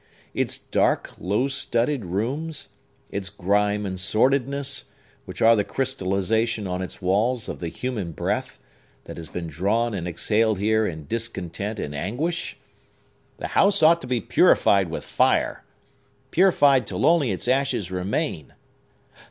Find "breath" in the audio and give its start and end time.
8.11-8.57